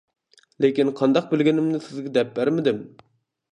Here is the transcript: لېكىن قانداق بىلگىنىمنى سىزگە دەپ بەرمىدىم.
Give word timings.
لېكىن 0.65 0.89
قانداق 1.01 1.27
بىلگىنىمنى 1.35 1.83
سىزگە 1.89 2.17
دەپ 2.19 2.35
بەرمىدىم. 2.39 2.83